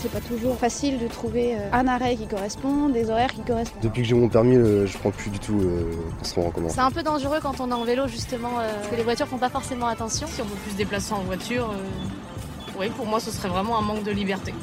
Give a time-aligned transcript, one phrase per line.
[0.00, 3.82] C'est pas toujours facile de trouver euh, un arrêt qui correspond, des horaires qui correspondent.
[3.82, 6.68] Depuis que j'ai mon permis, euh, je prends plus du tout euh, transport en commun.
[6.68, 9.26] C'est un peu dangereux quand on est en vélo justement, euh, parce que les voitures
[9.26, 10.28] font pas forcément attention.
[10.28, 13.76] Si on peut plus se déplacer en voiture, euh, oui, pour moi ce serait vraiment
[13.76, 14.54] un manque de liberté.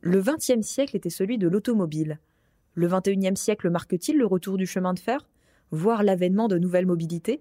[0.00, 2.20] Le XXe siècle était celui de l'automobile.
[2.72, 5.26] Le XXIe siècle marque-t-il le retour du chemin de fer,
[5.74, 7.40] voire l'avènement de nouvelles mobilités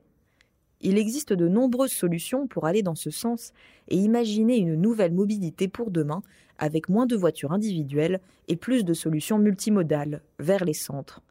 [0.82, 3.54] Il existe de nombreuses solutions pour aller dans ce sens
[3.88, 6.24] et imaginer une nouvelle mobilité pour demain
[6.58, 11.22] avec moins de voitures individuelles et plus de solutions multimodales vers les centres.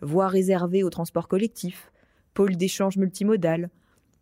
[0.00, 1.90] Voies réservées au transport collectif,
[2.34, 3.70] pôles d'échange multimodal,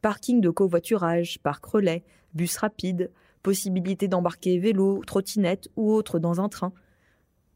[0.01, 3.11] parking de covoiturage, parc relais, bus rapide,
[3.43, 6.73] possibilité d'embarquer vélo, trottinette ou autre dans un train.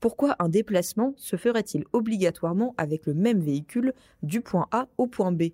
[0.00, 5.32] Pourquoi un déplacement se ferait-il obligatoirement avec le même véhicule du point A au point
[5.32, 5.44] B?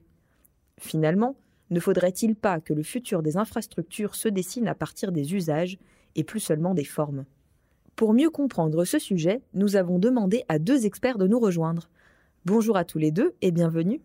[0.79, 1.37] Finalement,
[1.71, 5.79] ne faudrait-il pas que le futur des infrastructures se dessine à partir des usages
[6.17, 7.25] et plus seulement des formes?
[7.95, 11.89] Pour mieux comprendre ce sujet, nous avons demandé à deux experts de nous rejoindre.
[12.45, 14.01] Bonjour à tous les deux et bienvenue.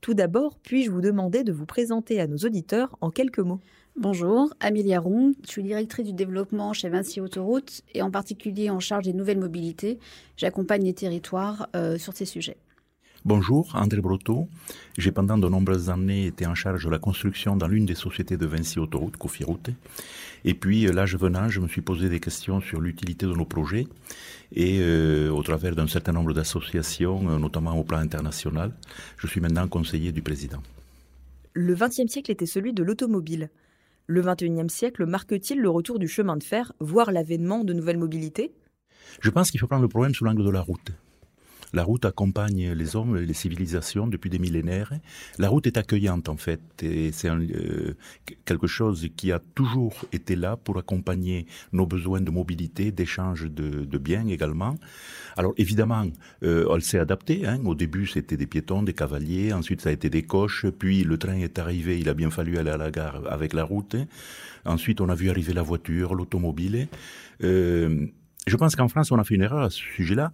[0.00, 3.60] Tout d'abord, puis-je vous demander de vous présenter à nos auditeurs en quelques mots?
[3.98, 5.34] Bonjour, Amélia Roux.
[5.46, 9.38] Je suis directrice du développement chez Vinci Autoroute et en particulier en charge des nouvelles
[9.38, 9.98] mobilités.
[10.36, 12.58] J'accompagne les territoires euh, sur ces sujets.
[13.24, 14.48] Bonjour, André Brotteau.
[14.98, 18.36] J'ai pendant de nombreuses années été en charge de la construction dans l'une des sociétés
[18.36, 19.70] de Vinci Autoroute, Cofiroute.
[20.44, 23.88] Et puis, l'âge venant, je me suis posé des questions sur l'utilité de nos projets
[24.52, 28.72] et euh, au travers d'un certain nombre d'associations, euh, notamment au plan international,
[29.16, 30.62] je suis maintenant conseiller du président.
[31.54, 33.48] Le XXe siècle était celui de l'automobile.
[34.08, 38.52] Le XXIe siècle marque-t-il le retour du chemin de fer, voire l'avènement de nouvelles mobilités?
[39.20, 40.92] Je pense qu'il faut prendre le problème sous l'angle de la route.
[41.76, 44.94] La route accompagne les hommes et les civilisations depuis des millénaires.
[45.38, 47.94] La route est accueillante en fait, et c'est euh,
[48.46, 53.98] quelque chose qui a toujours été là pour accompagner nos besoins de mobilité, d'échange de,
[53.98, 54.76] biens également.
[55.36, 56.06] Alors évidemment,
[56.44, 57.46] euh, elle s'est adaptée.
[57.46, 57.60] Hein.
[57.66, 59.52] Au début, c'était des piétons, des cavaliers.
[59.52, 60.64] Ensuite, ça a été des coches.
[60.78, 61.98] Puis le train est arrivé.
[61.98, 63.96] Il a bien fallu aller à la gare avec la route.
[64.64, 66.88] Ensuite, on a vu arriver la voiture, l'automobile.
[67.44, 68.06] Euh,
[68.46, 70.32] je pense qu'en France, on a fait une erreur à ce sujet-là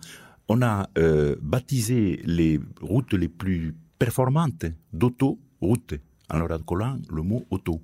[0.48, 5.94] on a euh, baptisé les routes les plus performantes d'autoroutes
[6.30, 7.80] en leur accolant le mot auto.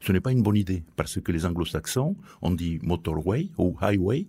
[0.00, 4.26] Ce n'est pas une bonne idée parce que les anglo-saxons ont dit motorway ou highway.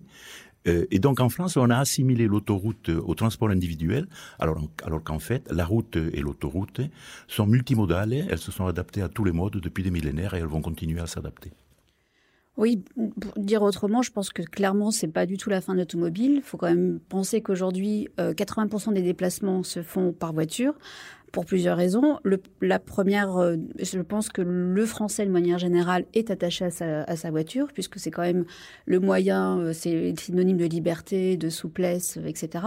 [0.66, 4.06] Euh, et donc en France, on a assimilé l'autoroute au transport individuel,
[4.38, 4.62] alors
[5.02, 6.80] qu'en fait, la route et l'autoroute
[7.26, 10.46] sont multimodales, elles se sont adaptées à tous les modes depuis des millénaires et elles
[10.46, 11.52] vont continuer à s'adapter.
[12.56, 12.84] Oui,
[13.20, 16.36] pour dire autrement, je pense que clairement, c'est pas du tout la fin de l'automobile.
[16.36, 20.74] Il faut quand même penser qu'aujourd'hui, euh, 80% des déplacements se font par voiture
[21.34, 22.20] pour plusieurs raisons.
[22.62, 27.30] La première, euh, je pense que le français, de manière générale, est attaché à sa,
[27.32, 28.44] voiture, puisque c'est quand même
[28.86, 32.66] le moyen, euh, c'est synonyme de liberté, de souplesse, etc.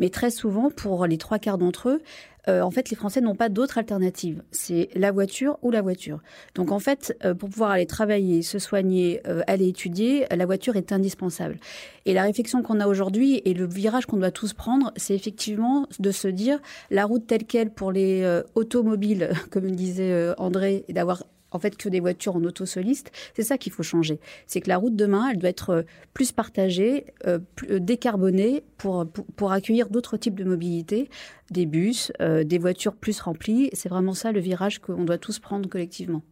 [0.00, 2.02] Mais très souvent, pour les trois quarts d'entre eux,
[2.48, 4.42] euh, en fait, les Français n'ont pas d'autre alternative.
[4.50, 6.20] C'est la voiture ou la voiture.
[6.54, 11.58] Donc, en fait, pour pouvoir aller travailler, se soigner, aller étudier, la voiture est indispensable.
[12.06, 15.86] Et la réflexion qu'on a aujourd'hui et le virage qu'on doit tous prendre, c'est effectivement
[15.98, 16.58] de se dire
[16.90, 18.07] la route telle qu'elle pour les
[18.54, 23.42] automobiles, comme disait André, et d'avoir en fait que des voitures en auto soliste, c'est
[23.42, 24.20] ça qu'il faut changer.
[24.46, 29.52] C'est que la route demain, elle doit être plus partagée, euh, plus décarbonée pour, pour,
[29.52, 31.08] accueillir d'autres types de mobilité,
[31.50, 33.70] des bus, euh, des voitures plus remplies.
[33.72, 36.22] C'est vraiment ça le virage qu'on doit tous prendre collectivement.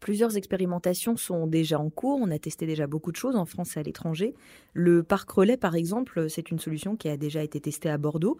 [0.00, 2.20] Plusieurs expérimentations sont déjà en cours.
[2.22, 4.34] On a testé déjà beaucoup de choses en France et à l'étranger.
[4.72, 8.38] Le parc relais, par exemple, c'est une solution qui a déjà été testée à Bordeaux.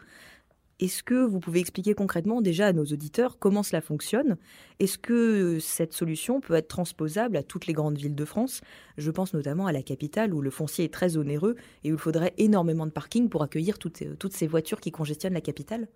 [0.81, 4.37] Est-ce que vous pouvez expliquer concrètement déjà à nos auditeurs comment cela fonctionne?
[4.79, 8.61] Est-ce que cette solution peut être transposable à toutes les grandes villes de France?
[8.97, 12.01] Je pense notamment à la capitale où le foncier est très onéreux et où il
[12.01, 15.89] faudrait énormément de parking pour accueillir toutes, toutes ces voitures qui congestionnent la capitale.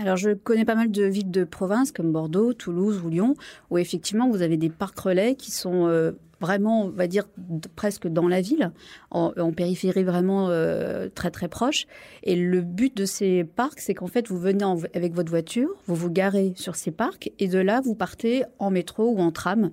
[0.00, 3.34] Alors, je connais pas mal de villes de province comme Bordeaux, Toulouse ou Lyon,
[3.70, 7.28] où effectivement vous avez des parcs relais qui sont euh, vraiment, on va dire,
[7.76, 8.72] presque dans la ville,
[9.10, 11.86] en, en périphérie vraiment euh, très très proche.
[12.24, 15.70] Et le but de ces parcs, c'est qu'en fait, vous venez en, avec votre voiture,
[15.86, 19.30] vous vous garez sur ces parcs, et de là, vous partez en métro ou en
[19.30, 19.70] tram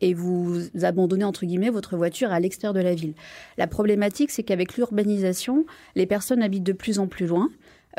[0.00, 3.14] et vous abandonnez entre guillemets votre voiture à l'extérieur de la ville.
[3.56, 5.64] La problématique, c'est qu'avec l'urbanisation,
[5.94, 7.48] les personnes habitent de plus en plus loin.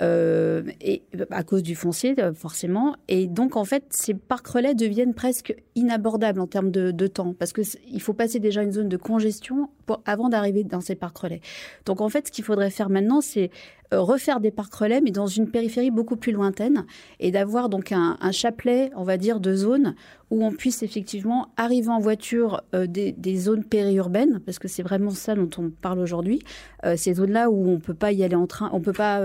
[0.02, 2.96] Euh, et à cause du foncier forcément.
[3.08, 7.34] Et donc en fait ces parcs relais deviennent presque inabordables en termes de, de temps
[7.38, 10.96] parce que il faut passer déjà une zone de congestion pour, avant d'arriver dans ces
[10.96, 11.42] parcs relais.
[11.86, 15.12] Donc en fait ce qu'il faudrait faire maintenant c'est euh, refaire des parcs relais, mais
[15.12, 16.86] dans une périphérie beaucoup plus lointaine,
[17.20, 19.96] et d'avoir donc un, chapelet, on va dire, de zones
[20.32, 25.12] où on puisse effectivement arriver en voiture euh, des, zones périurbaines, parce que c'est vraiment
[25.12, 26.40] ça dont on parle aujourd'hui,
[26.86, 29.22] euh, ces zones-là où on peut pas y aller en train, on peut pas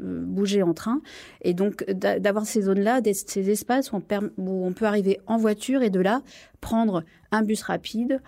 [0.00, 1.00] bouger en train,
[1.42, 6.00] et donc d'avoir ces zones-là, ces espaces où on, peut arriver en voiture et de
[6.00, 6.22] là
[6.60, 8.20] prendre un bus rapide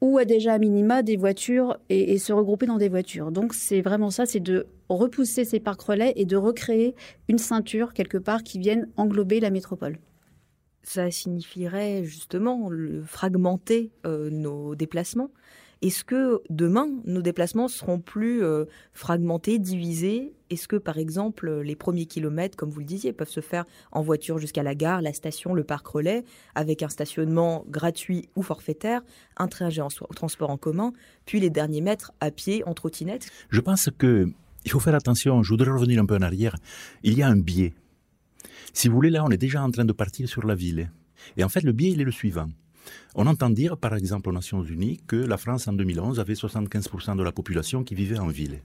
[0.00, 3.32] ou à déjà à minima des voitures et, se regrouper dans des voitures.
[3.32, 6.94] Donc c'est vraiment ça, c'est de repousser ces parcs relais et de recréer
[7.28, 9.98] une ceinture quelque part qui vienne englober la métropole.
[10.82, 12.70] Ça signifierait justement
[13.04, 15.30] fragmenter euh, nos déplacements.
[15.80, 20.32] Est-ce que demain, nos déplacements seront plus euh, fragmentés, divisés?
[20.50, 24.02] Est-ce que, par exemple, les premiers kilomètres, comme vous le disiez, peuvent se faire en
[24.02, 26.24] voiture jusqu'à la gare, la station, le parc relais,
[26.56, 29.02] avec un stationnement gratuit ou forfaitaire,
[29.36, 30.92] un trajet en transport en commun,
[31.26, 33.28] puis les derniers mètres à pied, en trottinette?
[33.50, 34.32] Je pense que
[34.64, 35.42] il faut faire attention.
[35.42, 36.56] Je voudrais revenir un peu en arrière.
[37.02, 37.72] Il y a un biais.
[38.72, 40.90] Si vous voulez, là, on est déjà en train de partir sur la ville.
[41.36, 42.48] Et en fait, le biais, il est le suivant.
[43.14, 47.16] On entend dire, par exemple, aux Nations Unies, que la France, en 2011, avait 75%
[47.16, 48.62] de la population qui vivait en ville.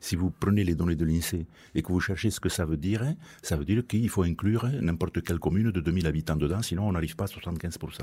[0.00, 2.76] Si vous prenez les données de l'INSEE et que vous cherchez ce que ça veut
[2.76, 6.88] dire, ça veut dire qu'il faut inclure n'importe quelle commune de 2000 habitants dedans, sinon
[6.88, 8.02] on n'arrive pas à 75%.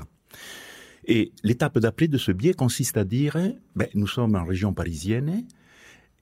[1.04, 3.36] Et l'étape d'après de ce biais consiste à dire,
[3.76, 5.44] ben, nous sommes en région parisienne,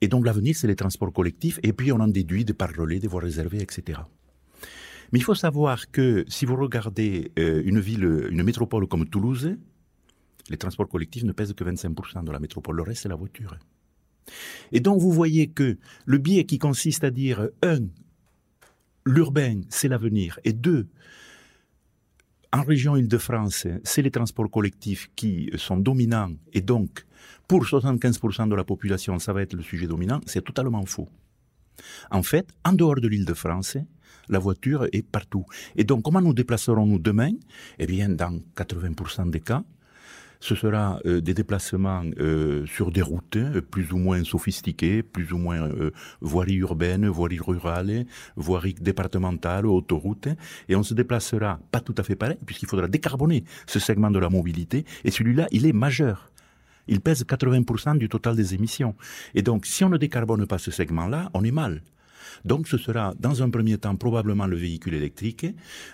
[0.01, 3.07] et donc l'avenir, c'est les transports collectifs, et puis on en déduit des par des
[3.07, 4.01] voies réservées, etc.
[5.11, 9.57] Mais il faut savoir que si vous regardez euh, une ville, une métropole comme Toulouse,
[10.49, 12.77] les transports collectifs ne pèsent que 25% de la métropole.
[12.77, 13.57] Le reste, c'est la voiture.
[14.71, 17.79] Et donc, vous voyez que le biais qui consiste à dire, un,
[19.05, 20.87] l'urbain, c'est l'avenir, et deux,
[22.53, 27.05] en région Île-de-France, c'est les transports collectifs qui sont dominants, et donc,
[27.47, 31.09] pour 75% de la population, ça va être le sujet dominant, c'est totalement faux.
[32.11, 33.77] En fait, en dehors de l'Île-de-France,
[34.29, 35.45] la voiture est partout.
[35.75, 37.31] Et donc, comment nous déplacerons-nous demain?
[37.79, 39.63] Eh bien, dans 80% des cas,
[40.41, 45.31] ce sera euh, des déplacements euh, sur des routes euh, plus ou moins sophistiquées, plus
[45.31, 45.69] ou moins
[46.19, 50.27] voiries urbaines, voiries rurales, voiries départementales, autoroutes,
[50.67, 54.19] et on se déplacera pas tout à fait pareil, puisqu'il faudra décarboner ce segment de
[54.19, 56.31] la mobilité, et celui-là, il est majeur.
[56.87, 58.95] Il pèse 80% du total des émissions.
[59.35, 61.83] Et donc, si on ne décarbone pas ce segment-là, on est mal.
[62.45, 65.45] Donc ce sera dans un premier temps probablement le véhicule électrique.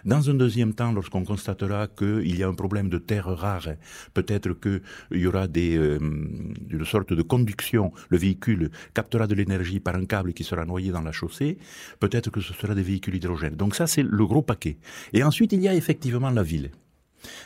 [0.06, 3.70] Dans un deuxième temps, lorsqu'on constatera qu'il y a un problème de terre rare,
[4.14, 4.82] peut-être qu'il
[5.12, 7.92] y aura des, euh, une sorte de conduction.
[8.10, 11.58] Le véhicule captera de l'énergie par un câble qui sera noyé dans la chaussée.
[12.00, 13.56] Peut-être que ce sera des véhicules hydrogène.
[13.56, 14.78] Donc ça, c'est le gros paquet.
[15.14, 16.72] Et ensuite, il y a effectivement la ville.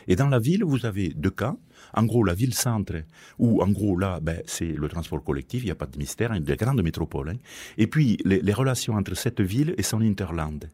[0.07, 1.55] Et dans la ville, vous avez deux cas.
[1.93, 3.03] En gros, la ville-centre,
[3.39, 6.31] où en gros là, ben, c'est le transport collectif, il n'y a pas de mystère,
[6.33, 7.29] une des grandes métropoles.
[7.29, 7.37] Hein.
[7.77, 10.69] Et puis les, relations entre cette ville et son interland.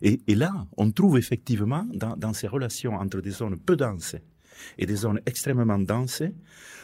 [0.00, 4.16] Et, là, on trouve effectivement dans, ces relations entre des zones peu denses
[4.78, 6.22] et des zones extrêmement denses,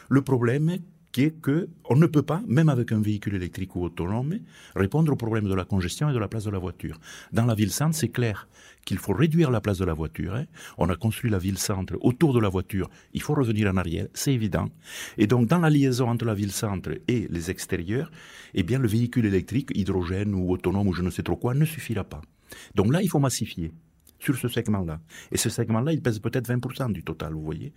[0.09, 0.77] le problème
[1.15, 4.37] qui est qu'on ne peut pas, même avec un véhicule électrique ou autonome,
[4.75, 6.99] répondre au problème de la congestion et de la place de la voiture.
[7.31, 8.49] Dans la ville-centre, c'est clair
[8.83, 10.35] qu'il faut réduire la place de la voiture.
[10.35, 10.43] Hein.
[10.77, 12.89] On a construit la ville-centre autour de la voiture.
[13.13, 14.67] Il faut revenir en arrière, c'est évident.
[15.17, 18.11] Et donc, dans la liaison entre la ville-centre et les extérieurs,
[18.53, 21.63] eh bien, le véhicule électrique, hydrogène ou autonome ou je ne sais trop quoi, ne
[21.63, 22.19] suffira pas.
[22.75, 23.71] Donc là, il faut massifier
[24.19, 24.99] sur ce segment-là.
[25.31, 27.71] Et ce segment-là, il pèse peut-être 20% du total, vous voyez.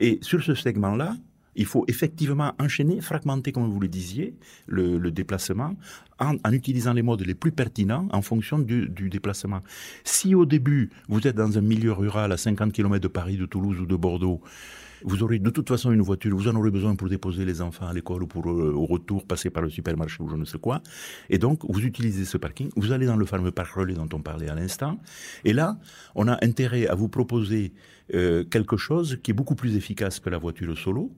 [0.00, 1.16] Et sur ce segment-là,
[1.54, 4.34] il faut effectivement enchaîner, fragmenter, comme vous le disiez,
[4.66, 5.76] le, déplacement
[6.18, 9.60] en, utilisant les modes les plus pertinents en fonction du, déplacement.
[10.04, 13.46] Si au début, vous êtes dans un milieu rural à 50 km de Paris, de
[13.46, 14.40] Toulouse ou de Bordeaux,
[15.04, 17.88] vous aurez de toute façon une voiture, vous en aurez besoin pour déposer les enfants
[17.88, 20.58] à l'école ou pour euh, au retour passer par le supermarché ou je ne sais
[20.58, 20.80] quoi.
[21.28, 24.20] Et donc, vous utilisez ce parking, vous allez dans le fameux parc relais dont on
[24.20, 25.00] parlait à l'instant.
[25.44, 25.76] Et là,
[26.14, 27.72] on a intérêt à vous proposer
[28.14, 31.10] euh, quelque chose qui est beaucoup plus efficace que la voiture solo,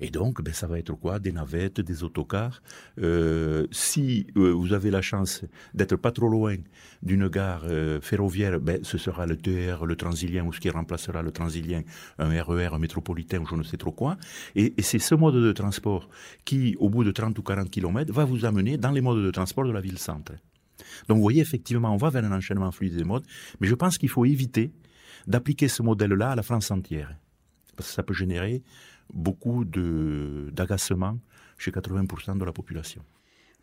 [0.00, 1.18] et donc, ben, ça va être quoi?
[1.18, 2.62] Des navettes, des autocars.
[3.00, 6.56] Euh, si euh, vous avez la chance d'être pas trop loin
[7.02, 11.22] d'une gare euh, ferroviaire, ben, ce sera le TER, le Transilien, ou ce qui remplacera
[11.22, 11.82] le Transilien,
[12.18, 14.16] un RER, un métropolitain, ou je ne sais trop quoi.
[14.54, 16.08] Et, et c'est ce mode de transport
[16.44, 19.30] qui, au bout de 30 ou 40 km, va vous amener dans les modes de
[19.30, 20.32] transport de la ville-centre.
[21.08, 23.24] Donc vous voyez, effectivement, on va vers un enchaînement fluide des modes,
[23.60, 24.72] mais je pense qu'il faut éviter
[25.26, 27.16] d'appliquer ce modèle-là à la France entière.
[27.76, 28.62] Parce que ça peut générer
[29.12, 31.18] beaucoup d'agacement
[31.58, 33.02] chez 80% de la population.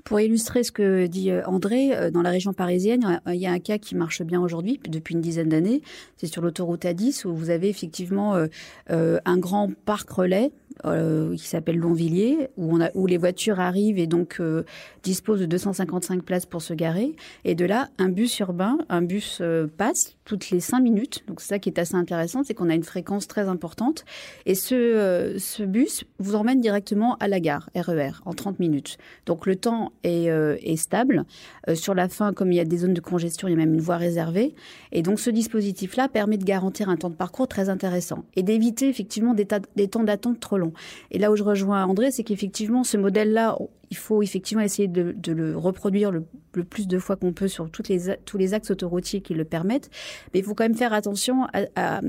[0.04, 3.52] Pour illustrer ce que dit euh, André, euh, dans la région parisienne, il y a
[3.52, 5.82] un cas qui marche bien aujourd'hui, depuis une dizaine d'années.
[6.18, 10.52] C'est sur l'autoroute A10 où vous avez effectivement euh, un grand parc relais
[10.84, 14.42] qui s'appelle Longvilliers, où, les voitures arrivent et donc
[15.04, 17.16] disposent de 255 places pour se garer.
[17.44, 19.44] Et de là, un bus urbain, un bus
[19.78, 21.24] passe toutes les 5 minutes.
[21.28, 24.06] Donc c'est ça qui est assez intéressant, c'est qu'on a une fréquence très importante.
[24.48, 28.98] Et ce, ce bus vous emmène directement à la gare RER e en 30 minutes.
[29.28, 31.26] Donc le temps est, est stable.
[31.74, 33.74] sur la fin, comme il y a des zones de congestion, il y a même
[33.74, 34.56] une voie réservée.
[34.92, 38.90] Et donc ce dispositif-là permet de garantir un temps de parcours très intéressant et d'éviter
[38.90, 40.74] effectivement des, des temps d'attente trop longs.
[41.12, 43.58] Et là où je rejoins André, c'est qu'effectivement, ce modèle-là,
[43.90, 46.24] il faut effectivement essayer de, le reproduire le,
[46.64, 49.90] plus de fois qu'on peut sur toutes les, tous les axes autoroutiers qui le permettent.
[50.34, 52.02] Mais il faut quand même faire attention à,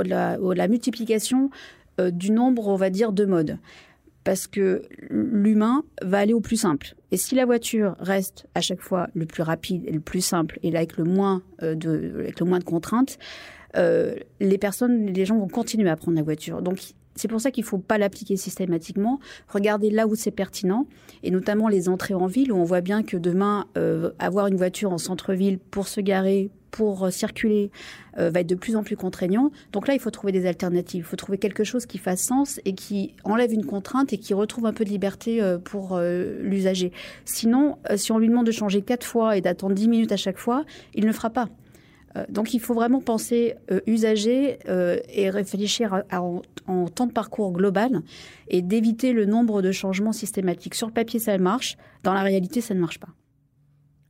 [0.00, 1.50] la, multiplication
[2.00, 3.58] euh, du nombre, on va dire, de modes
[4.24, 6.94] parce que l'humain va aller au plus simple.
[7.10, 10.58] Et si la voiture reste à chaque fois le plus rapide et le plus simple
[10.62, 13.18] et avec le moins euh, de, avec le moins de contraintes,
[13.76, 16.62] euh, les personnes, les gens vont continuer à prendre la voiture.
[16.62, 16.80] Donc
[17.16, 19.20] c'est pour ça qu'il ne faut pas l'appliquer systématiquement.
[19.48, 20.86] Regardez là où c'est pertinent,
[21.22, 24.56] et notamment les entrées en ville, où on voit bien que demain, euh, avoir une
[24.56, 27.72] voiture en centre-ville pour se garer, pour euh, circuler,
[28.18, 29.50] euh, va être de plus en plus contraignant.
[29.72, 31.00] Donc là, il faut trouver des alternatives.
[31.00, 34.32] Il faut trouver quelque chose qui fasse sens et qui enlève une contrainte et qui
[34.32, 36.92] retrouve un peu de liberté pour l'usager.
[37.24, 40.38] Sinon, si on lui demande de changer quatre fois et d'attendre dix minutes à chaque
[40.38, 40.64] fois,
[40.94, 41.48] il ne le fera pas.
[42.16, 46.42] Euh, donc il faut vraiment penser euh, usager euh, et réfléchir en,
[46.88, 48.02] temps de parcours global
[48.48, 50.74] et d'éviter le nombre de changements systématiques.
[50.74, 51.76] Sur le papier, ça marche.
[52.02, 53.08] Dans la réalité, ça ne marche pas.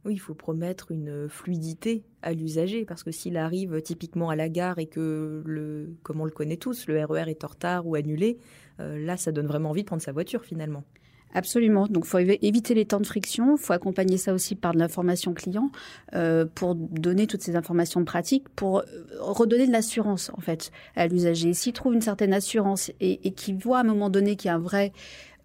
[0.06, 4.48] Oui, il faut promettre une fluidité à l'usager parce que s'il arrive typiquement à la
[4.48, 7.86] gare et que, le, comme on le connaît tous, le RER e est en retard
[7.86, 8.38] ou annulé,
[8.78, 10.84] là, ça donne vraiment envie de prendre sa voiture finalement.
[11.32, 11.86] Absolument.
[11.86, 13.56] Donc, faut éviter les temps de friction.
[13.56, 15.70] Faut accompagner ça aussi par de l'information client
[16.14, 18.82] euh, pour donner toutes ces informations pratiques, pour euh,
[19.20, 21.54] redonner de l'assurance en fait à l'usager.
[21.54, 24.50] S'il trouve une certaine assurance et, et qu'il voit à un moment donné qu'il y
[24.50, 24.92] a un vrai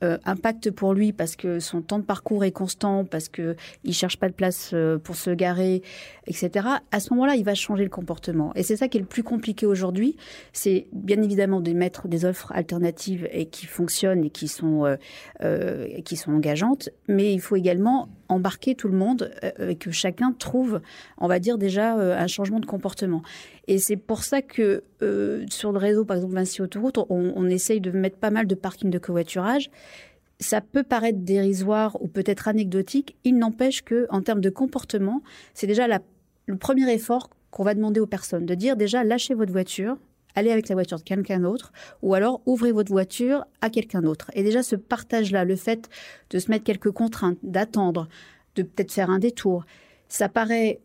[0.03, 3.93] euh, impact pour lui parce que son temps de parcours est constant, parce que il
[3.93, 5.81] cherche pas de place euh, pour se garer,
[6.27, 6.67] etc.
[6.91, 8.51] À ce moment-là, il va changer le comportement.
[8.55, 10.17] Et c'est ça qui est le plus compliqué aujourd'hui.
[10.53, 14.97] C'est bien évidemment de mettre des offres alternatives et qui fonctionnent et qui sont
[15.43, 20.31] euh, qui sont engageantes, mais il faut également embarquer tout le monde et que chacun
[20.31, 20.81] trouve,
[21.17, 23.21] on va dire déjà, un changement de comportement.
[23.67, 27.81] Et c'est pour ça que euh, sur le réseau, par exemple Vinci Autoroute, on, essaye
[27.81, 29.69] de mettre pas mal de parkings de covoiturage.
[30.39, 33.15] Ça peut paraître dérisoire ou peut-être anecdotique.
[33.23, 35.21] Il n'empêche que, en termes de comportement,
[35.53, 39.51] c'est déjà le premier effort qu'on va demander aux personnes, de dire déjà lâchez votre
[39.51, 39.97] voiture,
[40.35, 44.29] allez avec la voiture de quelqu'un d'autre, ou alors ouvrez votre voiture à quelqu'un d'autre.
[44.33, 45.89] Et déjà ce partage-là, le fait
[46.29, 48.07] de se mettre quelques contraintes, d'attendre,
[48.55, 49.65] de peut-être faire un détour,
[50.07, 50.81] ça paraît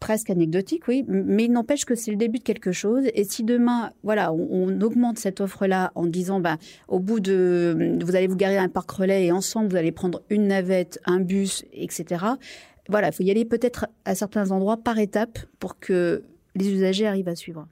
[0.00, 3.04] presque anecdotique, oui, mais il n'empêche que c'est le début de quelque chose.
[3.14, 8.14] Et si demain, voilà, on, augmente cette offre-là en disant, bah, au bout de, vous
[8.14, 11.20] allez vous garer à un parc relais et ensemble vous allez prendre une navette, un
[11.20, 12.24] bus, etc.
[12.88, 16.22] Voilà, il faut y aller peut-être à certains endroits par étapes pour que
[16.54, 17.66] les usagers arrivent à suivre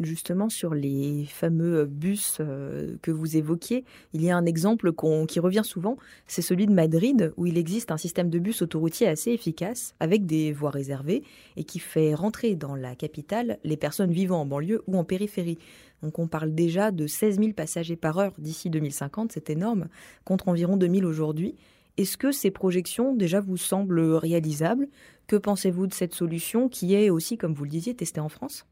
[0.00, 4.92] justement sur les fameux bus euh, que vous évoquiez, il y a un exemple
[5.28, 9.06] qui revient souvent, c'est celui de Madrid, où il existe un système de bus autoroutier
[9.06, 11.22] assez efficace, avec des voies réservées,
[11.56, 15.58] et qui fait rentrer dans la capitale les personnes vivant en banlieue ou en périphérie.
[16.02, 19.88] Donc on parle déjà de 16 000 passagers par heure d'ici 2050, c'est énorme,
[20.24, 21.56] contre environ 2000 aujourd'hui.
[21.96, 24.88] Est-ce que ces projections déjà vous semblent réalisables?
[25.26, 28.64] Que pensez-vous de cette solution qui est aussi, comme vous le disiez, testée en France?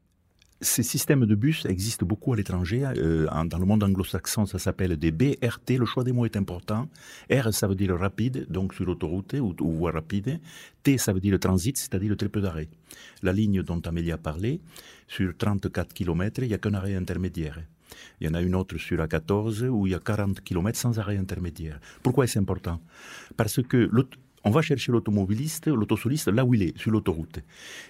[0.61, 2.85] Ces systèmes de bus existent beaucoup à l'étranger.
[2.97, 5.77] Euh, dans le monde anglo-saxon, ça s'appelle des BRT.
[5.77, 6.89] Le choix des mots est important.
[7.31, 10.39] R, ça veut dire rapide, donc sur l'autoroute ou, voie rapide.
[10.83, 12.67] T, ça veut dire le transit, c'est-à-dire le très peu d'arrêt.
[13.23, 14.59] La ligne dont Amélie a parlé,
[15.07, 17.59] sur 34 km, il n'y a qu'un arrêt intermédiaire.
[18.19, 20.99] Il y en a une autre sur A14 où il y a 40 km sans
[20.99, 21.79] arrêt intermédiaire.
[22.03, 22.81] Pourquoi est-ce important?
[23.37, 23.89] Parce que
[24.43, 27.39] on va chercher l'automobiliste, l'autosoliste là où il est, sur l'autoroute.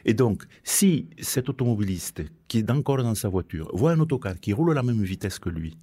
[0.05, 4.53] Et donc, si cet automobiliste, qui est encore dans sa voiture, voit un autocar qui
[4.53, 5.77] roule à la même vitesse que lui,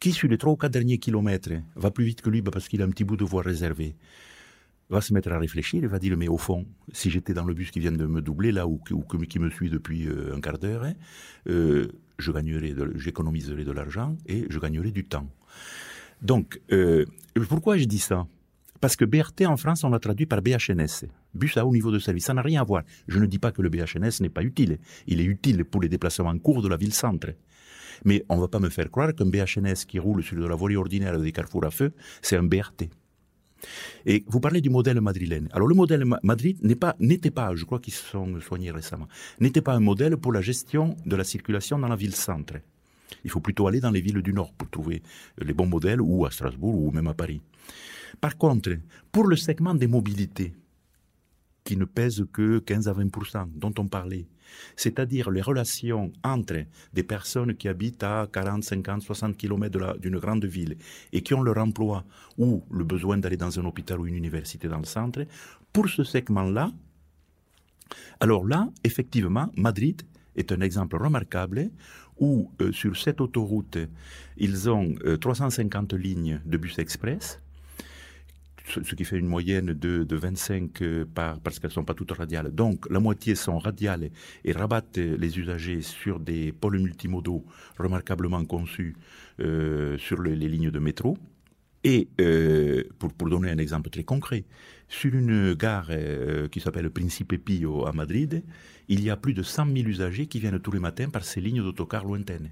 [0.00, 2.68] qui sur les trois ou quatre derniers kilomètres va plus vite que lui bah, parce
[2.68, 3.96] qu'il a un petit bout de voie réservée,
[4.90, 7.54] va se mettre à réfléchir et va dire mais au fond, si j'étais dans le
[7.54, 8.80] bus qui vient de me doubler là ou,
[9.28, 10.94] qui me suit depuis euh, un quart d'heure, hein,
[11.48, 11.88] euh,
[12.18, 15.28] je gagnerai, j'économiserai de l'argent et je gagnerai du temps.
[16.22, 17.04] Donc, euh,
[17.48, 18.26] pourquoi je dis ça?
[18.80, 21.98] Parce que BRT en France, on l'a traduit par BHNS, bus à haut niveau de
[21.98, 22.26] service.
[22.26, 22.82] Ça n'a rien à voir.
[23.06, 24.78] Je ne dis pas que le BHNS n'est pas utile.
[25.06, 27.28] Il est utile pour les déplacements courts de la ville-centre.
[28.04, 30.54] Mais on ne va pas me faire croire qu'un BHNS qui roule sur de la
[30.54, 31.92] voie ordinaire des carrefours à feu,
[32.22, 32.88] c'est un BRT.
[34.06, 35.48] Et vous parlez du modèle madrilène.
[35.52, 39.08] Alors le modèle Madrid n'est pas, n'était pas, je crois qu'ils se sont soignés récemment,
[39.40, 42.54] n'était pas un modèle pour la gestion de la circulation dans la ville-centre.
[43.24, 45.02] Il faut plutôt aller dans les villes du Nord pour trouver
[45.38, 47.40] les bons modèles, ou à Strasbourg, ou même à Paris.
[48.20, 48.76] Par contre,
[49.12, 50.54] pour le segment des mobilités,
[51.64, 54.26] qui ne pèse que 15 à 20% dont on parlait,
[54.74, 60.46] c'est-à-dire les relations entre des personnes qui habitent à 40, 50, 60 km d'une grande
[60.46, 60.78] ville
[61.12, 62.04] et qui ont leur emploi
[62.38, 65.26] ou le besoin d'aller dans un hôpital ou une université dans le centre,
[65.72, 66.72] pour ce segment-là,
[68.20, 70.02] alors là, effectivement, Madrid
[70.36, 71.70] est un exemple remarquable
[72.18, 73.78] où euh, sur cette autoroute,
[74.36, 77.40] ils ont 350 euh, lignes de bus express,
[78.84, 82.12] ce qui fait une moyenne de, 25 euh, par, parce qu'elles ne sont pas toutes
[82.12, 82.54] radiales.
[82.54, 84.10] Donc la moitié sont radiales
[84.44, 87.44] et rabattent les usagers sur des pôles multimodaux
[87.78, 88.96] remarquablement conçus
[89.40, 91.16] euh, sur les lignes de métro.
[91.84, 94.44] Et euh, pour, pour, donner un exemple très concret,
[94.88, 95.90] sur une gare
[96.50, 98.42] qui s'appelle Principe Pio à Madrid,
[98.88, 101.40] il y a plus de 100 000 usagers qui viennent tous les matins par ces
[101.40, 102.50] lignes d'autocar lointaines.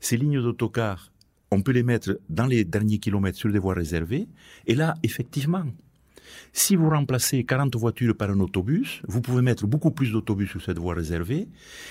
[0.00, 1.11] Ces lignes d'autocar
[1.52, 4.26] on peut les mettre dans les derniers kilomètres sur des voies réservées.
[4.66, 5.64] Et là, effectivement,
[6.54, 10.62] si vous remplacez 40 voitures par un autobus, vous pouvez mettre beaucoup plus d'autobus sur
[10.62, 11.48] cette voie réservée.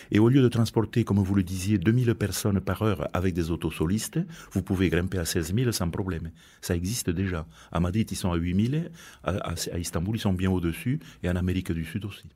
[0.10, 3.52] Et au lieu de transporter, comme vous le disiez, 2000 personnes par heure avec des
[3.52, 4.20] autos solistes,
[4.52, 6.32] vous pouvez grimper à 16 000 sans problème.
[6.62, 7.46] Ça existe déjà.
[7.72, 8.84] À Madrid, ils sont à 8 000.
[9.24, 11.00] À, Istanbul, ils sont bien au-dessus.
[11.22, 12.30] Et en Amérique du Sud aussi.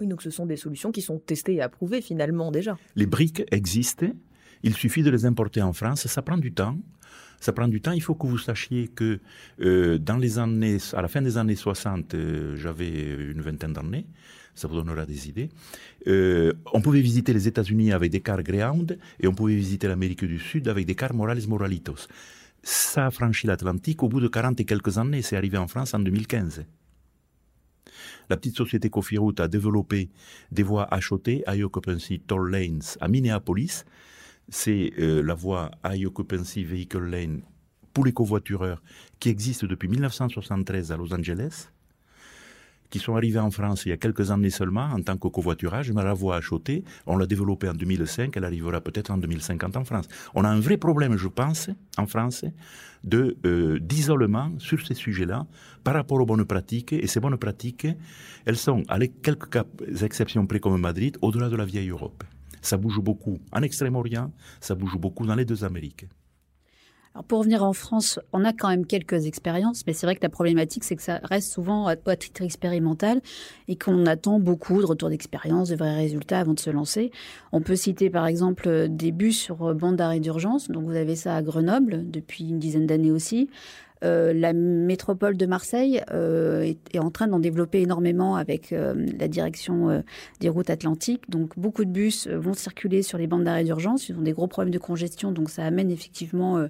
[0.00, 2.76] Oui, donc ce sont des solutions qui sont testées et approuvées finalement déjà.
[2.94, 4.06] Les briques existent.
[4.62, 6.06] Il suffit de les importer en France.
[6.06, 6.78] Ça prend du temps.
[7.40, 7.92] Ça prend du temps.
[7.92, 9.20] Il faut que vous sachiez que
[9.60, 12.90] euh, dans les années, à la fin des années 60, euh, j'avais
[13.30, 14.06] une vingtaine d'années.
[14.54, 15.50] Ça vous donnera des idées.
[16.08, 20.24] Euh, on pouvait visiter les États-Unis avec des cars Greyhound et on pouvait visiter l'Amérique
[20.24, 22.08] du Sud avec des cars Morales Moralitos.
[22.64, 25.22] Ça a franchi l'Atlantique au bout de 40 et quelques années.
[25.22, 26.64] C'est arrivé en France en 2015.
[28.28, 30.10] La petite société Cofiroute a développé
[30.50, 33.84] des voies HOT, High Occupancy Toll Lanes, à Minneapolis,
[34.48, 37.42] c'est euh, la voie High Occupancy Vehicle Lane
[37.92, 38.82] pour les covoitureurs
[39.18, 41.68] qui existe depuis 1973 à Los Angeles,
[42.90, 45.92] qui sont arrivés en France il y a quelques années seulement en tant que covoiturage,
[45.92, 49.84] mais la voie acheter, on l'a développée en 2005, elle arrivera peut-être en 2050 en
[49.84, 50.08] France.
[50.34, 52.44] On a un vrai problème, je pense, en France,
[53.12, 55.46] euh, d'isolement sur ces sujets-là
[55.84, 57.86] par rapport aux bonnes pratiques, et ces bonnes pratiques,
[58.46, 59.48] elles sont, avec quelques
[60.02, 62.24] exceptions près comme Madrid, au-delà de la vieille Europe.
[62.62, 66.06] Ça bouge beaucoup en Extrême-Orient, ça bouge beaucoup dans les deux Amériques.
[67.14, 70.22] Alors pour revenir en France, on a quand même quelques expériences, mais c'est vrai que
[70.22, 73.20] la problématique, c'est que ça reste souvent à, titre expérimental
[73.66, 77.10] et qu'on attend beaucoup de retours d'expérience, de vrais résultats avant de se lancer.
[77.50, 80.68] On peut citer par exemple des bus sur bande d'arrêt d'urgence.
[80.68, 83.50] Donc vous avez ça à Grenoble depuis une dizaine d'années aussi.
[84.04, 89.28] Euh, la métropole de Marseille euh, est, en train d'en développer énormément avec euh, la
[89.28, 90.02] direction
[90.40, 91.28] des routes atlantiques.
[91.28, 94.08] Donc beaucoup de bus vont circuler sur les bandes d'arrêt d'urgence.
[94.08, 96.66] Ils ont des gros problèmes de congestion, donc ça amène effectivement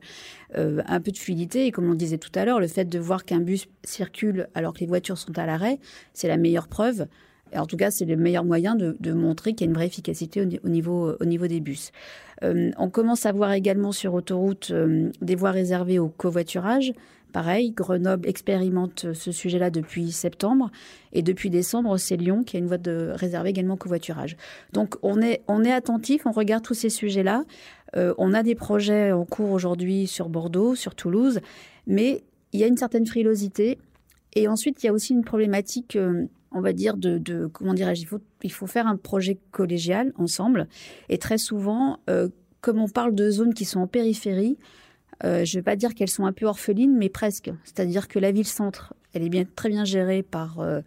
[0.55, 1.67] un peu de fluidité.
[1.67, 4.73] Et comme on disait tout à l'heure, le fait de voir qu'un bus circule alors
[4.73, 5.79] que les voitures sont à l'arrêt,
[6.13, 7.07] c'est la meilleure preuve.
[7.55, 10.43] En tout cas, c'est le meilleur moyen de, montrer qu'il y a une vraie efficacité
[10.65, 11.93] au, niveau, au niveau des bus.
[12.43, 14.73] on commence à voir également sur autoroute
[15.21, 16.93] des voies réservées au covoiturage.
[17.33, 20.71] Pareil, Grenoble expérimente ce sujet-là depuis septembre
[21.13, 24.37] et depuis décembre, c'est Lyon qui a une voie de réservée également au covoiturage.
[24.73, 27.45] Donc on est, attentif, on regarde tous ces sujets-là.
[27.97, 31.41] Euh, on a des projets en cours aujourd'hui sur Bordeaux, sur Toulouse,
[31.87, 33.79] mais il y a une certaine frilosité.
[34.35, 38.03] Et ensuite, il y a aussi une problématique, euh, on va dire, de, comment dirais-je,
[38.03, 40.69] il faut, il faut faire un projet collégial ensemble.
[41.09, 42.29] Et très souvent, euh,
[42.61, 44.59] comme on parle de zones qui sont en périphérie,
[45.25, 47.51] euh, je ne vais pas dire qu'elles sont un peu orphelines, mais presque.
[47.65, 50.81] C'est-à-dire que la ville-centre, elle est bien, très bien gérée par euh,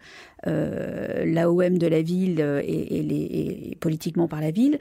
[0.46, 4.78] euh, l'AOM de la ville et, politiquement par la ville.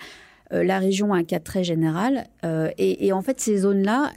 [0.51, 2.27] la région a un cadre très général.
[2.77, 4.11] Et, en fait, ces zones-là,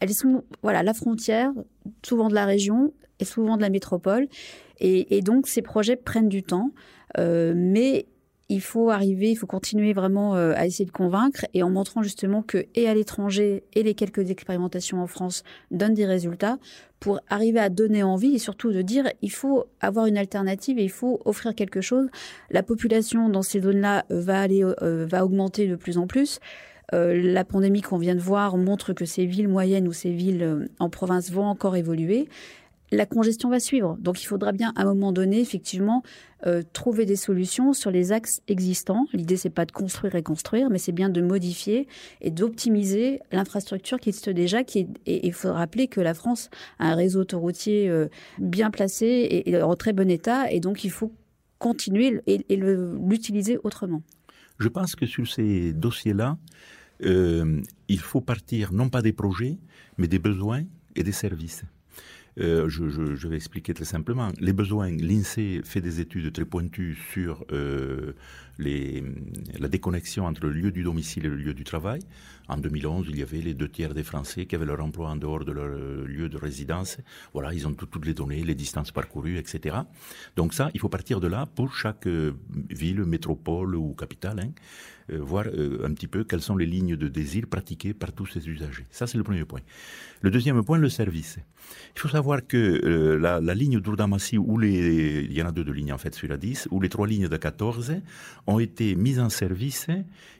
[0.00, 1.52] elles sont voilà, la frontière,
[2.04, 4.28] souvent de la région et souvent de la métropole.
[4.78, 6.70] Et, donc, ces projets prennent du temps.
[7.18, 8.06] mais
[8.48, 12.02] il faut arriver, il faut continuer vraiment euh, à essayer de convaincre et en montrant
[12.02, 16.58] justement que et à l'étranger et les quelques expérimentations en France donnent des résultats
[17.00, 20.84] pour arriver à donner envie et surtout de dire il faut avoir une alternative et
[20.84, 22.08] il faut offrir quelque chose.
[22.50, 26.38] La population dans ces zones-là va euh, va augmenter de plus en plus.
[26.94, 30.68] Euh, la pandémie qu'on vient de voir montre que ces villes moyennes ou ces villes
[30.78, 32.28] en province vont encore évoluer.
[32.92, 33.96] La congestion va suivre.
[34.00, 36.02] Donc il faudra bien à un moment donné, effectivement,
[36.46, 39.06] euh, trouver des solutions sur les axes existants.
[39.12, 41.88] L'idée, c'est pas de construire et construire, mais c'est bien de modifier
[42.20, 44.58] et d'optimiser l'infrastructure qui existe déjà.
[45.06, 49.74] Il faut rappeler que la France a un réseau autoroutier euh, bien placé et, en
[49.74, 51.12] très bon état, et donc il faut
[51.58, 54.02] continuer et, l'utiliser autrement.
[54.58, 56.38] Je pense que sur ces dossiers-là,
[57.04, 59.58] euh, il faut partir non pas des projets,
[59.98, 60.62] mais des besoins
[60.94, 61.64] et des services.
[62.38, 64.30] Euh, je, je, je, vais expliquer très simplement.
[64.40, 68.12] Les besoins, l'INSEE fait des études très pointues sur euh,
[68.58, 69.02] les,
[69.58, 72.00] la déconnexion entre le lieu du domicile et le lieu du travail.
[72.48, 75.16] En 2011, il y avait les deux tiers des Français qui avaient leur emploi en
[75.16, 75.68] dehors de leur
[76.06, 76.98] lieu de résidence.
[77.32, 79.76] Voilà, ils ont toutes les données, les distances parcourues, etc.
[80.36, 82.32] Donc ça, il faut partir de là pour chaque euh,
[82.70, 84.40] ville, métropole ou capitale.
[84.40, 84.52] Hein.
[85.12, 88.26] Euh, voir euh, un petit peu quelles sont les lignes de désir pratiquées par tous
[88.26, 88.86] ces usagers.
[88.90, 89.60] Ça, c'est le premier point.
[90.20, 91.38] Le deuxième point, le service.
[91.94, 95.62] Il faut savoir que euh, la, la, ligne d'Ourdamassi, où il y en a deux
[95.62, 97.94] de lignes en fait sur la 10, où les trois lignes de 14
[98.48, 99.86] ont été mises en service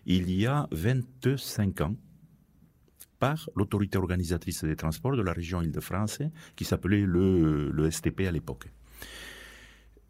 [0.05, 1.95] il y a 25 ans
[3.21, 6.23] par l'autorité organisatrice des transports de la région Île-de-France,
[6.57, 8.67] qui s'appelait le, STP à l'époque.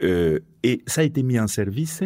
[0.01, 2.03] Et ça a été mis en service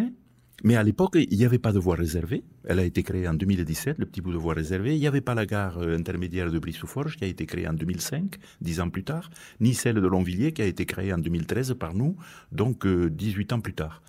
[0.64, 2.42] mais à l'époque, il n'y avait pas de voie réservée.
[2.64, 4.94] Elle a été créée en 2017, le petit bout de voie réservée.
[4.94, 7.72] Il n'y avait pas la gare euh, intermédiaire de Brie-sous-Forges qui a été créée en
[7.72, 11.74] 2005, dix ans plus tard, ni celle de Longvilliers qui a été créée en 2013
[11.78, 12.16] par nous,
[12.52, 14.02] donc 18 euh, ans plus tard.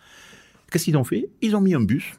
[0.72, 1.30] Qu'est-ce qu'ils ont fait?
[1.42, 2.14] Ils ont mis un bus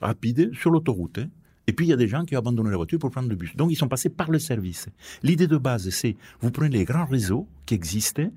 [0.00, 1.18] rapide sur l'autoroute.
[1.18, 1.28] Hein.
[1.66, 3.36] Et puis il y a des gens qui ont abandonné la voiture pour prendre le
[3.36, 3.56] bus.
[3.56, 4.88] Donc ils sont passés par le service.
[5.22, 8.30] L'idée de base, c'est vous prenez les grands réseaux qui existaient,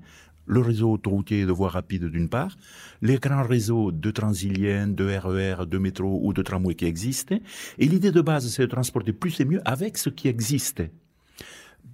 [0.48, 2.56] le réseau autoroutier de voies rapides d'une part,
[3.02, 7.36] les grands réseaux de transiliens, de RER, e de métro ou de tramway qui existent.
[7.78, 10.82] Et l'idée de base, c'est de transporter plus et mieux avec ce qui existe.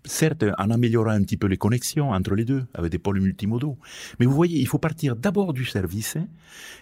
[0.06, 3.78] Certes, en améliorant un petit peu les connexions entre les deux, avec des pôles multimodaux.
[4.20, 6.18] Mais vous voyez, il faut partir d'abord du service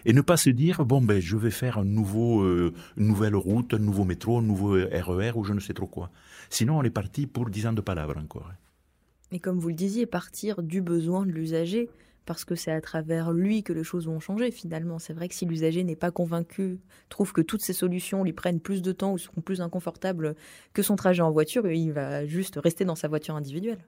[0.03, 3.35] et ne pas se dire, bon, ben, je vais faire un nouveau, euh, une nouvelle
[3.35, 6.11] route, un nouveau métro, un nouveau RER e ou je ne sais trop quoi.
[6.49, 8.51] Sinon, on est parti pour dix ans de palabres encore.
[9.33, 11.89] Et comme vous le disiez, partir du besoin de l'usager,
[12.25, 14.99] parce que c'est à travers lui que les choses vont changer finalement.
[14.99, 18.59] C'est vrai que si l'usager n'est pas convaincu, trouve que toutes ces solutions lui prennent
[18.59, 20.35] plus de temps ou seront plus inconfortables
[20.73, 23.79] que son trajet en voiture, il va juste rester dans sa voiture individuelle.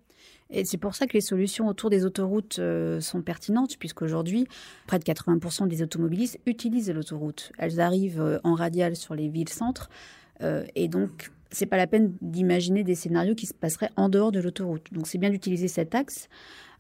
[0.49, 4.47] Et c'est pour ça que les solutions autour des autoroutes euh, sont pertinentes, puisqu'aujourd'hui,
[4.88, 7.51] près de 80% des automobilistes utilisent l'autoroute.
[7.60, 9.89] Elles arrivent euh, en radial sur les villes-centres,
[10.41, 14.32] euh, et donc c'est pas la peine d'imaginer des scénarios qui se passeraient en dehors
[14.32, 14.88] de l'autoroute.
[14.91, 16.28] Donc c'est bien d'utiliser cet axe,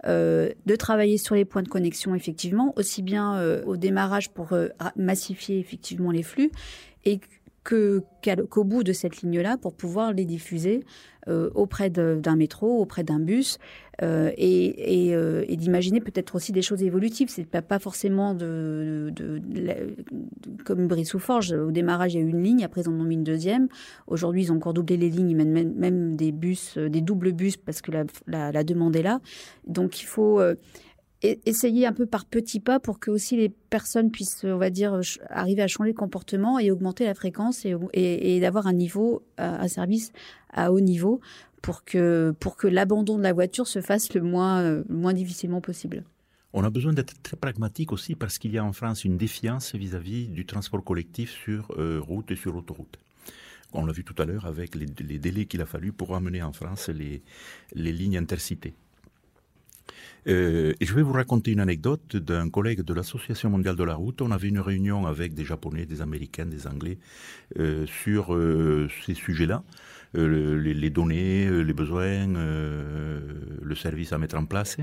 [0.05, 4.53] euh, de travailler sur les points de connexion effectivement, aussi bien euh, au démarrage pour
[4.53, 6.51] euh, massifier effectivement les flux
[7.05, 7.19] et
[7.65, 10.83] qu'au bout de cette ligne-là pour pouvoir les diffuser
[11.27, 13.57] euh, auprès d'un métro, auprès d'un bus,
[14.03, 17.29] euh, et, euh, et d'imaginer peut-être aussi des choses évolutives.
[17.29, 19.95] C'est pas, pas forcément de, de, de,
[20.63, 21.53] comme Brie-sous-Forge.
[21.53, 23.67] Au démarrage, il y a une ligne, après ils en ont mis une deuxième.
[24.05, 27.91] Aujourd'hui, ils ont encore doublé les lignes, même, des bus, des doubles bus, parce que
[27.91, 29.19] la, la demande est là.
[29.65, 30.39] Donc il faut
[31.45, 34.99] essayer un peu par petits pas pour que aussi les personnes puissent, on va dire,
[35.29, 40.11] arriver à changer de comportement et augmenter la fréquence et, d'avoir un niveau, un service
[40.51, 41.21] à haut niveau
[41.61, 45.61] pour que, pour que l'abandon de la voiture se fasse le moins, le moins difficilement
[45.61, 46.03] possible.
[46.53, 49.75] On a besoin d'être très pragmatique aussi parce qu'il y a en France une défiance
[49.75, 52.97] vis-à-vis du transport collectif sur euh, route et sur autoroute.
[53.73, 56.41] On l'a vu tout à l'heure avec les, les délais qu'il a fallu pour amener
[56.43, 57.23] en France les,
[57.73, 58.73] les lignes intercités.
[60.27, 64.21] Euh, je vais vous raconter une anecdote d'un collègue de l'Association mondiale de la route.
[64.21, 66.97] On avait une réunion avec des Japonais, des Américains, des Anglais
[67.59, 69.63] euh, sur euh, ces sujets-là.
[70.17, 74.77] Euh, les, données, euh, les besoins, le service à mettre en place.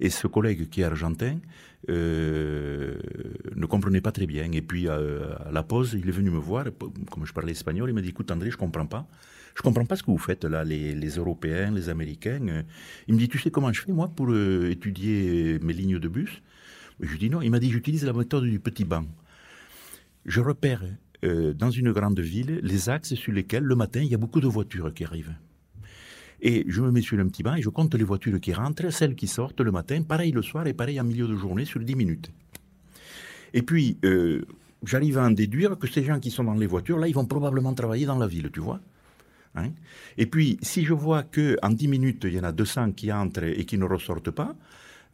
[0.00, 1.38] Et ce collègue qui est argentin
[1.88, 4.50] ne comprenait pas très bien.
[4.52, 4.98] Et puis à,
[5.46, 6.66] à, la pause, il est venu me voir,
[7.10, 9.06] comme je parlais espagnol, il m'a dit, écoute André, je comprends pas.
[9.54, 12.46] Je comprends pas ce que vous faites là, les, Européens, les Américains.
[12.48, 12.62] Euh.
[13.08, 16.08] Il me dit, tu sais comment je fais moi pour euh, étudier mes lignes de
[16.08, 16.42] bus?
[17.00, 17.42] Je lui dis non.
[17.42, 19.04] Il m'a dit, j'utilise la méthode du petit banc.
[20.24, 20.82] Je repère
[21.24, 24.40] euh, dans une grande ville les axes sur lesquels le matin il y a beaucoup
[24.40, 25.34] de voitures qui arrivent.
[26.40, 28.90] Et je me mets sur un petit banc et je compte les voitures qui rentrent,
[28.90, 31.78] celles qui sortent le matin, pareil le soir et pareil en milieu de journée sur
[31.78, 32.32] 10 minutes.
[33.54, 33.96] Et puis,
[34.82, 37.26] j'arrive à en déduire que ces gens qui sont dans les voitures, là, ils vont
[37.26, 38.80] probablement travailler dans la ville, tu vois.
[39.54, 39.70] Hein
[40.16, 43.12] et puis, si je vois que en 10 minutes, il y en a 200 qui
[43.12, 44.54] entrent et qui ne ressortent pas,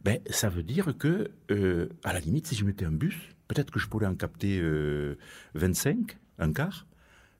[0.03, 3.71] ben, ça veut dire que, euh, à la limite, si je mettais un bus, peut-être
[3.71, 5.15] que je pourrais en capter euh,
[5.55, 6.85] 25, un quart,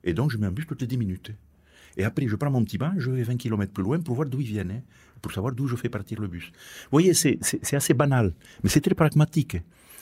[0.04, 1.32] et donc je mets un bus toutes les 10 minutes.
[1.96, 4.28] Et après, je prends mon petit bain, je vais 20 km plus loin pour voir
[4.28, 4.82] d'où ils viennent, hein,
[5.22, 6.52] pour savoir d'où je fais partir le bus.
[6.84, 7.38] Vous voyez, c'est
[7.74, 9.56] assez banal, mais c'est très pragmatique.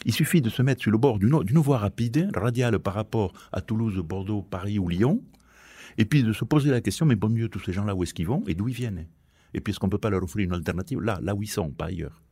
[0.04, 3.61] Il suffit de se mettre sur le bord d'une voie rapide, radiale par rapport à
[3.61, 5.22] Toulouse, Bordeaux, Paris ou Lyon,
[5.96, 8.14] et puis de se poser la question, mais bon Dieu, tous ces gens-là, où est-ce
[8.14, 9.07] qu'ils vont et d'où ils viennent?
[9.55, 11.01] Et puis est-ce qu'on ne peut pas leur offrir une alternative?
[11.01, 12.22] Là, là où ils sont, pas ailleurs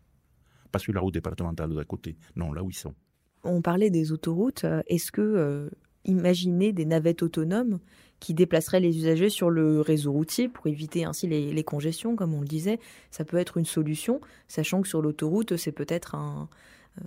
[0.70, 2.94] Pas sur la route départementale d'à côté, non, là où ils sont.
[3.42, 4.66] On parlait des autoroutes.
[4.86, 5.70] Est-ce que euh,
[6.04, 7.78] imaginer des navettes autonomes
[8.20, 12.40] qui déplaceraient les usagers sur le réseau routier pour éviter ainsi les, congestions, comme on
[12.40, 16.48] le disait, ça peut être une solution, sachant que sur l'autoroute, c'est peut-être un,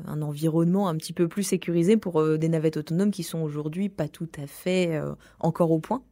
[0.06, 3.90] un, environnement un petit peu plus sécurisé pour euh, des navettes autonomes qui sont aujourd'hui
[3.90, 6.04] pas tout à fait euh, encore au point.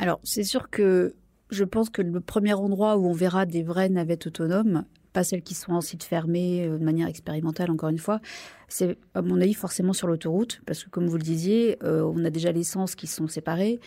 [0.00, 1.14] Alors, c'est sûr que
[1.50, 5.42] je pense que le premier endroit où on verra des vraies navettes autonomes, pas celles
[5.42, 8.18] qui sont en site fermé euh, de manière expérimentale, encore une fois,
[8.66, 12.24] c'est à mon avis forcément sur l'autoroute, parce que comme vous le disiez, euh, on
[12.24, 13.78] a déjà les sens qui sont séparés,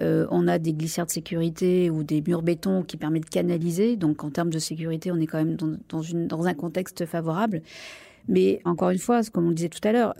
[0.00, 3.96] euh, on a des glissières de sécurité ou des murs béton qui permettent de canaliser,
[3.96, 7.60] donc en termes de sécurité, on est quand même dans, un contexte favorable.
[8.26, 10.14] Mais encore une fois, comme on le disait tout à l'heure,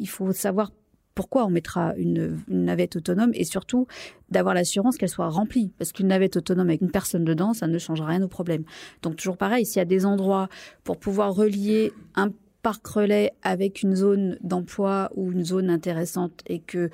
[0.00, 0.70] il faut savoir
[1.18, 3.88] pourquoi on mettra une, navette autonome et surtout
[4.30, 5.72] d'avoir l'assurance qu'elle soit remplie.
[5.76, 8.62] Parce qu'une navette autonome avec une personne dedans, ça ne changera rien au problème.
[9.02, 10.48] Donc toujours pareil, s'il y a des endroits
[10.84, 12.30] pour pouvoir relier un
[12.62, 16.88] parc relais avec une zone d'emploi ou une zone intéressante et que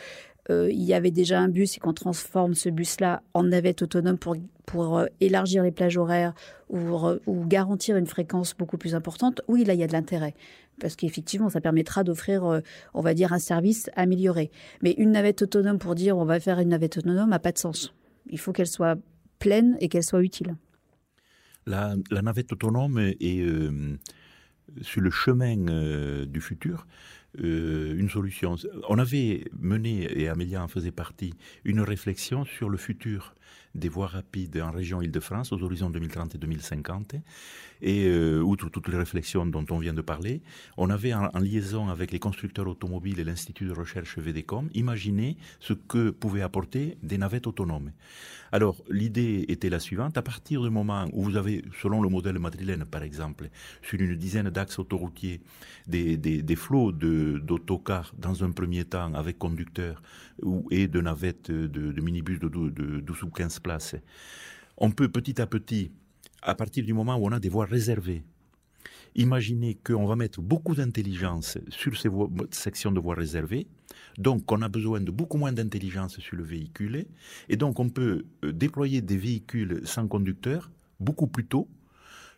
[0.51, 4.19] euh, il y avait déjà un bus et qu'on transforme ce bus-là en navette autonome
[4.19, 6.35] pour, pour euh, élargir les plages horaires
[6.69, 6.79] ou,
[7.27, 10.35] ou, garantir une fréquence beaucoup plus importante, oui, là, il y a de l'intérêt
[10.81, 12.61] parce qu'effectivement, ça permettra d'offrir, euh,
[12.95, 14.51] on va dire, un service amélioré.
[14.83, 17.59] Mais une navette autonome pour dire on va faire une navette autonome n'a pas de
[17.59, 17.95] sens.
[18.29, 18.99] Il faut qu'elle soit
[19.39, 20.57] pleine et qu'elle soit utile.
[21.67, 23.47] La, navette autonome est
[24.83, 26.87] sur le chemin du futur.
[27.39, 28.57] Une solution.
[28.89, 33.35] On avait mené, et Amélia en faisait partie, une réflexion sur le futur
[33.75, 37.17] des voies rapides en région Île-de-France aux horizons 2030 et 2050.
[37.83, 40.43] Et euh, outre toutes les réflexions dont on vient de parler,
[40.77, 45.73] on avait en, liaison avec les constructeurs automobiles et l'Institut de recherche VDCOM imaginé ce
[45.75, 47.91] que pouvaient apporter des navettes autonomes.
[48.53, 52.39] Alors l'idée était la suivante, à partir du moment où vous avez, selon le modèle
[52.39, 53.51] madrilène par exemple,
[53.83, 55.41] sur une dizaine d'axes autoroutiers,
[55.87, 60.01] des, des, des flots d'autocars dans un premier temps avec conducteurs
[60.43, 63.97] ou, et de navettes de, de minibus de, de 12 ou 15 places,
[64.77, 65.93] on peut petit à petit
[66.43, 68.23] à partir du moment où on a des voies réservées.
[69.17, 72.09] Imaginez qu'on va mettre beaucoup d'intelligence sur ces
[72.51, 73.69] sections de voies réservées,
[74.19, 77.07] donc on a besoin de beaucoup moins d'intelligence sur le véhicule,
[77.49, 81.69] et donc on peut euh, déployer des véhicules sans conducteur beaucoup plus tôt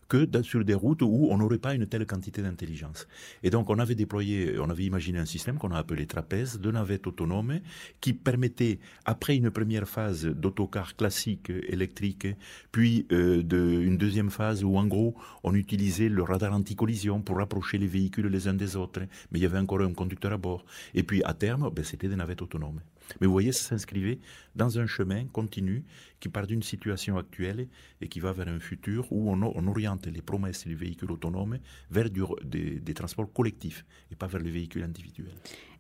[0.09, 3.07] que sur des routes où on n'aurait pas une telle quantité d'intelligence.
[3.43, 6.71] Et donc on avait déployé, on avait imaginé un système qu'on a appelé trapèze de
[6.71, 7.61] navettes autonomes
[8.01, 12.29] qui permettait, après une première phase d'autocar classique électrique,
[12.73, 17.39] puis euh, de, une deuxième phase où en gros on utilisait le radar anti-collision pour
[17.39, 20.37] rapprocher les véhicules les uns des autres, mais il y avait encore un conducteur à
[20.37, 20.65] bord.
[20.95, 22.81] Et puis à terme, ben, c'était des navettes autonomes.
[23.21, 24.19] Mais vous voyez, ça s'inscrivait
[24.55, 25.85] dans un chemin continu
[26.21, 27.69] qui part d'une situation actuelle
[28.01, 31.59] et qui va vers un futur où on, oriente les promesses du véhicule autonome
[31.91, 35.35] vers des, des, transports collectifs et pas vers les véhicules individuels.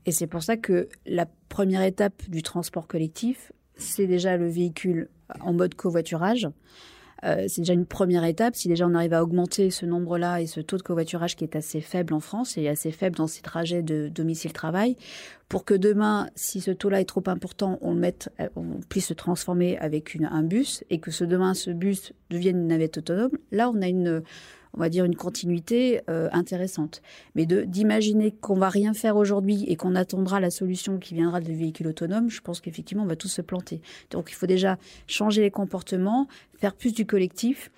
[0.05, 5.09] Et c'est pour ça que la première étape du transport collectif, c'est déjà le véhicule
[5.41, 6.49] en mode covoiturage.
[7.25, 8.57] Euh, c'est déjà une première étape.
[8.57, 11.57] Si déjà on arrive à augmenter ce nombre-là et ce taux de covoiturage qui est
[11.57, 14.97] assez faible en France et assez faible dans ces trajets de domicile-travail,
[15.49, 19.07] pour que demain, si ce taux-là est trop important, on le mette, euh, on puisse
[19.07, 23.33] se transformer avec un bus et que ce demain ce bus devienne une navette autonome,
[23.53, 24.23] là on a une
[24.77, 27.03] on va dire, une continuité euh, intéressante.
[27.35, 31.55] Mais d'imaginer qu'on va rien faire aujourd'hui et qu'on attendra la solution qui viendra des
[31.55, 33.81] véhicules autonomes, je pense qu'effectivement, on va tous se planter.
[34.11, 37.71] Donc, il faut déjà changer les comportements, faire plus du collectif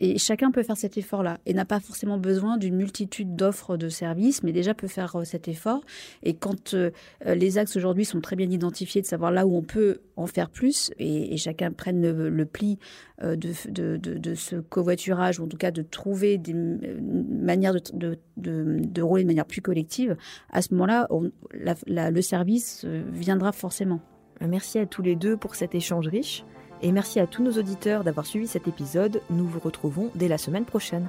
[0.00, 3.88] et, chacun peut faire cet effort-là et n'a pas forcément besoin d'une multitude d'offres de
[3.88, 5.80] services, mais déjà peut faire euh, cet effort.
[6.22, 6.90] Et quand euh,
[7.26, 10.26] euh, les axes aujourd'hui sont très bien identifiés, de savoir là où on peut en
[10.26, 12.78] faire plus, et, chacun prenne le, pli
[13.22, 19.28] de, ce covoiturage, ou en tout cas de trouver des manières de, de, rouler de
[19.28, 20.16] manière plus collective,
[20.50, 21.08] à ce moment-là,
[21.54, 24.00] le service viendra forcément.
[24.46, 26.44] Merci à tous les deux pour cet échange riche.
[26.82, 29.20] Et merci à tous nos auditeurs d'avoir suivi cet épisode.
[29.28, 31.08] Nous vous retrouvons dès la semaine prochaine.